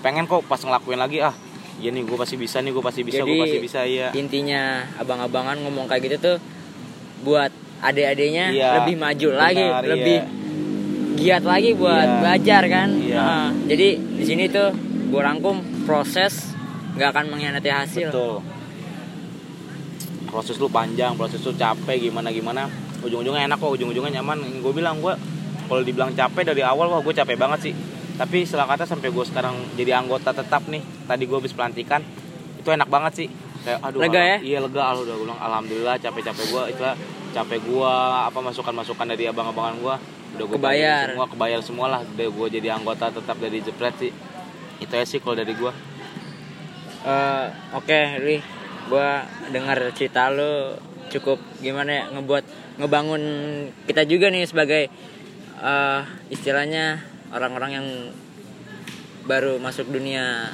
pengen 0.00 0.24
kok 0.24 0.48
pas 0.48 0.60
ngelakuin 0.62 0.96
lagi 0.96 1.20
ah 1.20 1.34
iya 1.82 1.90
nih 1.90 2.02
gue 2.02 2.14
pasti 2.14 2.36
bisa 2.36 2.62
nih 2.62 2.70
gue 2.70 2.78
pasti 2.80 3.02
bisa 3.02 3.20
gue 3.20 3.36
pasti 3.36 3.58
bisa 3.58 3.80
iya 3.82 4.14
intinya 4.14 4.86
abang-abangan 4.96 5.58
ngomong 5.58 5.84
kayak 5.84 6.06
gitu 6.06 6.16
tuh 6.16 6.36
buat 7.20 7.50
adik-adiknya 7.80 8.46
Iya, 8.48 8.68
lebih 8.78 8.94
maju 8.96 9.28
lagi 9.32 9.58
benar, 9.60 9.82
lebih 9.84 10.16
iya. 10.16 10.30
giat 11.12 11.42
lagi 11.42 11.70
buat 11.74 12.06
Iya. 12.06 12.18
belajar 12.20 12.62
kan 12.68 12.88
Iya. 12.94 13.18
Heeh. 13.18 13.46
jadi 13.66 13.88
di 13.98 14.24
sini 14.24 14.44
tuh 14.46 14.70
gue 15.10 15.20
rangkum 15.20 15.58
proses 15.82 16.54
nggak 16.94 17.08
akan 17.10 17.24
mengkhianati 17.28 17.68
hasil 17.68 18.08
betul 18.08 18.38
proses 20.24 20.56
lu 20.56 20.68
panjang 20.68 21.12
proses 21.12 21.42
lu 21.42 21.52
capek 21.52 21.98
gimana 22.00 22.30
gimana 22.30 22.64
ujung-ujungnya 23.02 23.44
enak 23.44 23.58
kok 23.58 23.70
ujung-ujungnya 23.70 24.18
nyaman 24.18 24.38
gue 24.62 24.72
bilang 24.72 24.96
gue 24.98 25.12
kalau 25.64 25.82
dibilang 25.82 26.12
capek 26.12 26.42
dari 26.46 26.62
awal 26.62 26.88
wah 26.88 27.00
gue 27.00 27.12
capek 27.12 27.34
banget 27.34 27.58
sih 27.66 27.74
tapi 28.22 28.46
setelah 28.46 28.70
kata 28.70 28.86
sampai 28.86 29.10
gue 29.10 29.24
sekarang 29.26 29.58
jadi 29.74 29.98
anggota 29.98 30.30
tetap 30.30 30.62
nih. 30.70 30.78
Tadi 31.10 31.26
gue 31.26 31.34
habis 31.42 31.50
pelantikan. 31.50 32.06
Itu 32.54 32.70
enak 32.70 32.86
banget 32.86 33.26
sih. 33.26 33.28
Kayak 33.66 33.82
aduh 33.82 33.98
Lega 33.98 34.22
ya? 34.22 34.38
iya 34.38 34.58
lega 34.62 34.82
al 34.94 35.02
udah 35.02 35.14
gue 35.18 35.26
bilang 35.26 35.38
alhamdulillah 35.42 35.98
capek-capek 35.98 36.46
gue 36.54 36.62
itu 36.70 36.82
capek 37.34 37.58
gue 37.66 37.94
apa 38.30 38.38
masukan-masukan 38.38 39.06
dari 39.10 39.26
abang-abangan 39.26 39.74
gue 39.78 39.94
udah 40.38 40.44
gue 40.50 40.58
Kebayar. 40.58 41.14
semua 41.14 41.26
kebayar 41.30 41.60
semua 41.66 41.86
lah 41.90 42.00
udah 42.06 42.28
gue 42.30 42.46
jadi 42.58 42.78
anggota 42.78 43.10
tetap 43.10 43.34
dari 43.42 43.58
jepret 43.58 43.94
sih. 43.98 44.14
Itu 44.78 44.94
ya 44.94 45.02
sih 45.02 45.18
kalau 45.18 45.34
dari 45.34 45.58
gue 45.58 45.72
Eh, 47.02 47.46
oke 47.74 47.98
Ri. 48.22 48.38
Gua 48.86 49.26
dengar 49.50 49.78
cerita 49.98 50.30
lu 50.30 50.78
cukup 51.10 51.42
gimana 51.58 51.90
ya 51.90 52.04
ngebuat 52.14 52.44
ngebangun 52.78 53.22
kita 53.90 54.06
juga 54.06 54.30
nih 54.30 54.46
sebagai 54.46 54.86
eh 55.58 56.00
istilahnya 56.30 57.02
orang-orang 57.32 57.70
yang 57.72 57.86
baru 59.24 59.56
masuk 59.58 59.88
dunia 59.88 60.52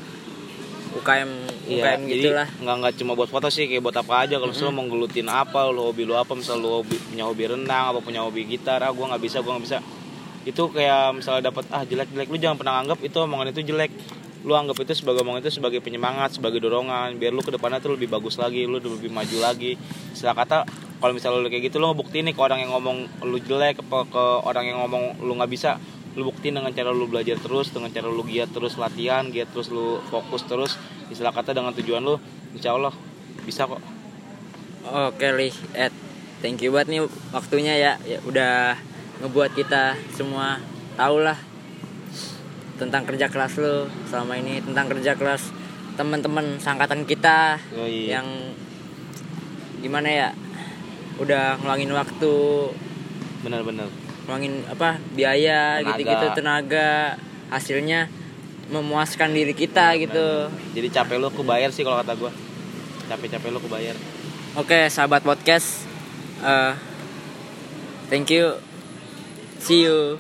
UKM 0.89 1.31
UKM 1.69 2.01
jadi 2.09 2.27
gitulah. 2.33 2.49
nggak 2.65 2.77
nggak 2.81 2.95
cuma 3.01 3.13
buat 3.13 3.29
foto 3.29 3.49
sih 3.53 3.69
kayak 3.69 3.85
buat 3.85 3.97
apa 3.97 4.25
aja. 4.25 4.41
Kalau 4.41 4.51
misalnya 4.51 4.75
mau 4.75 4.85
ngelutin 4.89 5.29
apa 5.29 5.69
lo 5.69 5.93
hobi 5.93 6.09
lo 6.09 6.17
apa 6.17 6.33
misal 6.33 6.59
lo 6.61 6.81
hobi, 6.81 6.97
punya 6.97 7.29
hobi 7.29 7.45
renang 7.45 7.93
apa 7.93 8.01
punya 8.01 8.25
hobi 8.25 8.49
gitar 8.49 8.81
ah 8.81 8.91
gue 8.93 9.05
nggak 9.05 9.23
bisa 9.23 9.45
gue 9.45 9.53
nggak 9.53 9.65
bisa. 9.65 9.79
Itu 10.49 10.73
kayak 10.73 11.21
misalnya 11.21 11.53
dapat 11.53 11.65
ah 11.71 11.85
jelek 11.85 12.09
jelek 12.13 12.29
lu 12.33 12.39
jangan 12.41 12.57
pernah 12.57 12.75
anggap 12.81 12.99
itu 13.05 13.17
omongan 13.21 13.53
itu 13.53 13.61
jelek. 13.69 13.93
Lu 14.47 14.55
anggap 14.57 14.81
itu 14.81 14.97
sebagai 14.97 15.21
omongan 15.27 15.45
itu 15.45 15.53
sebagai 15.61 15.81
penyemangat 15.85 16.41
sebagai 16.41 16.63
dorongan 16.63 17.21
biar 17.21 17.37
lu 17.37 17.45
ke 17.45 17.53
depannya 17.53 17.85
tuh 17.85 17.99
lebih 17.99 18.09
bagus 18.09 18.41
lagi 18.41 18.65
lu 18.65 18.81
lebih 18.81 19.13
maju 19.13 19.37
lagi. 19.45 19.77
Istilah 20.17 20.33
kata 20.33 20.65
kalau 20.99 21.13
misalnya 21.13 21.45
lu 21.45 21.49
kayak 21.53 21.69
gitu 21.69 21.77
lu 21.77 21.93
ngebuktiin 21.93 22.33
nih 22.33 22.35
ke 22.35 22.41
orang 22.41 22.65
yang 22.65 22.73
ngomong 22.73 23.05
lu 23.29 23.37
jelek 23.45 23.77
ke, 23.77 23.85
ke 23.85 24.25
orang 24.41 24.65
yang 24.65 24.81
ngomong 24.83 25.21
lu 25.21 25.37
nggak 25.37 25.53
bisa 25.53 25.77
lu 26.19 26.35
buktiin 26.35 26.59
dengan 26.59 26.75
cara 26.75 26.91
lu 26.91 27.07
belajar 27.07 27.39
terus 27.39 27.71
dengan 27.71 27.95
cara 27.95 28.11
lu 28.11 28.27
giat 28.27 28.51
terus 28.51 28.75
latihan 28.75 29.31
giat 29.31 29.55
terus 29.55 29.71
lu 29.71 30.03
fokus 30.11 30.43
terus 30.51 30.75
istilah 31.15 31.31
kata 31.31 31.55
dengan 31.55 31.71
tujuan 31.71 32.03
lu 32.03 32.19
insya 32.59 32.75
Allah 32.75 32.91
bisa 33.47 33.71
kok. 33.71 33.79
Oke 34.89 35.31
Li, 35.39 35.55
Ed, 35.79 35.95
thank 36.43 36.59
you 36.59 36.75
buat 36.75 36.91
nih 36.91 37.07
waktunya 37.31 37.79
ya, 37.79 37.93
ya 38.03 38.19
udah 38.27 38.75
ngebuat 39.23 39.55
kita 39.55 39.95
semua 40.11 40.59
tahu 40.99 41.23
lah 41.23 41.39
tentang 42.83 43.07
kerja 43.07 43.31
keras 43.31 43.55
lo 43.59 43.87
selama 44.11 44.39
ini, 44.43 44.59
tentang 44.59 44.91
kerja 44.91 45.15
keras 45.15 45.55
teman-teman 45.99 46.63
sangkatan 46.63 47.03
kita 47.07 47.59
Yoi. 47.75 48.11
yang 48.11 48.27
gimana 49.83 50.09
ya, 50.11 50.29
udah 51.19 51.59
ngelangin 51.63 51.95
waktu, 51.95 52.35
bener-bener 53.43 54.08
ngelangin 54.29 54.61
apa 54.69 55.01
biaya 55.17 55.81
gitu-gitu 55.81 56.37
tenaga, 56.37 57.17
hasilnya 57.49 58.13
memuaskan 58.69 59.33
diri 59.33 59.57
kita 59.57 59.97
gitu. 59.97 60.53
jadi 60.77 61.01
capek 61.01 61.17
lu 61.17 61.33
kebayar 61.33 61.73
sih 61.73 61.81
kalau 61.81 62.05
kata 62.05 62.13
gua 62.21 62.29
capek-capek 63.09 63.49
lu 63.49 63.61
kebayar 63.65 63.97
Oke, 64.57 64.91
sahabat 64.93 65.23
podcast. 65.25 65.87
eh 66.45 66.75
thank 68.13 68.29
you. 68.29 68.59
See 69.63 69.87
you. 69.87 70.19